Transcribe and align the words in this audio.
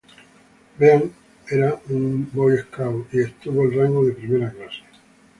Bean 0.79 1.13
era 1.47 1.79
un 1.89 2.27
Boy 2.33 2.57
Scout 2.57 3.13
y 3.13 3.21
obtuvo 3.21 3.65
el 3.65 3.77
rango 3.77 4.03
de 4.03 4.13
Primera 4.13 4.49
Clase. 4.49 4.79